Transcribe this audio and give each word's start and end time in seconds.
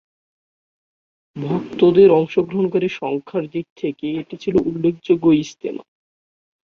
ভক্তদের 1.35 2.09
অংশগ্রহণকারী 2.11 2.89
সংখ্যার 3.01 3.43
দিক 3.49 3.65
থেকে 3.77 4.05
এটি 4.21 4.35
ছিল 4.37 4.55
উল্লেখযোগ্য 4.65 5.25
ইজতেমা। 5.41 5.83